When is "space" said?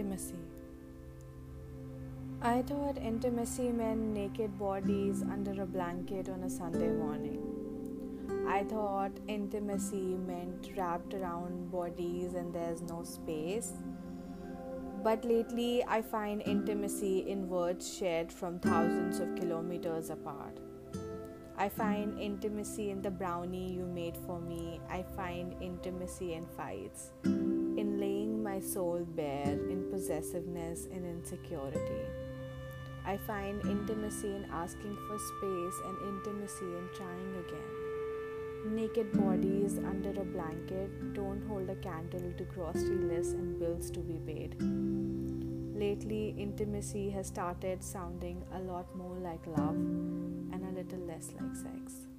13.04-13.74, 35.18-35.80